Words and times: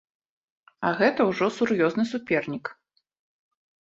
А 0.87 0.93
гэта 1.01 1.27
ўжо 1.29 1.49
сур'ёзны 1.57 2.03
супернік. 2.13 2.65